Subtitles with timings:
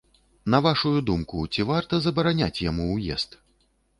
[0.53, 3.37] На вашую думку, ці варта забараняць яму ўезд?